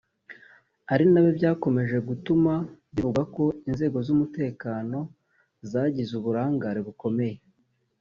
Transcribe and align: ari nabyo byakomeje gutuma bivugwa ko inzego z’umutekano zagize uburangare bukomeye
ari 0.93 1.03
nabyo 1.09 1.31
byakomeje 1.39 1.97
gutuma 2.09 2.53
bivugwa 2.93 3.23
ko 3.35 3.43
inzego 3.69 3.97
z’umutekano 4.07 4.99
zagize 5.71 6.11
uburangare 6.19 6.79
bukomeye 6.89 7.37